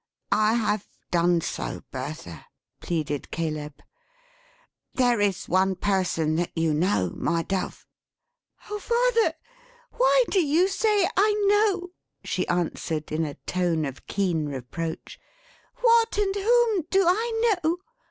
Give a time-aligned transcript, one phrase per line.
[0.31, 2.47] "I have done so, Bertha,"
[2.79, 3.75] pleaded Caleb.
[4.95, 7.85] "There is one person that you know, my Dove"
[8.71, 9.35] "Oh father!
[9.91, 11.89] why do you say, I know?"
[12.23, 15.19] she answered, in a tone of keen reproach.
[15.81, 17.77] "What and whom do I know!